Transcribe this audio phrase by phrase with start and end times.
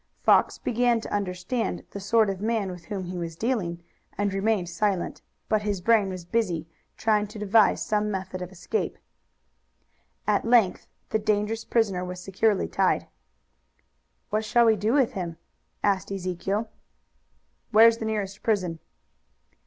[0.23, 3.83] Fox began to understand the sort of man with whom he was dealing
[4.17, 8.97] and remained silent, but his brain was busy trying to devise some method of escape.
[10.25, 13.09] At length the dangerous prisoner was securely tied.
[14.31, 15.37] "What shall we do with him?"
[15.83, 16.71] asked Ezekiel.
[17.69, 18.79] "Where's the nearest prison?"